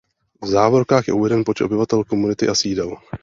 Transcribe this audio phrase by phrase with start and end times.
[0.41, 2.97] V závorkách je uveden počet obyvatel komunity a sídel.